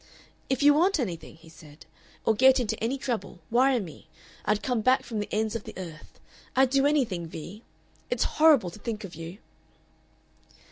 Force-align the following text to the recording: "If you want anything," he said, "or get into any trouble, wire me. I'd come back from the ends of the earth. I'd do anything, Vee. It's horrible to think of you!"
"If 0.49 0.63
you 0.63 0.73
want 0.73 0.99
anything," 0.99 1.35
he 1.35 1.47
said, 1.47 1.85
"or 2.25 2.33
get 2.33 2.59
into 2.59 2.75
any 2.83 2.97
trouble, 2.97 3.37
wire 3.51 3.79
me. 3.79 4.07
I'd 4.45 4.63
come 4.63 4.81
back 4.81 5.03
from 5.03 5.19
the 5.19 5.29
ends 5.31 5.55
of 5.55 5.63
the 5.63 5.75
earth. 5.77 6.19
I'd 6.55 6.71
do 6.71 6.87
anything, 6.87 7.27
Vee. 7.27 7.61
It's 8.09 8.23
horrible 8.41 8.71
to 8.71 8.79
think 8.79 9.03
of 9.03 9.13
you!" 9.13 9.37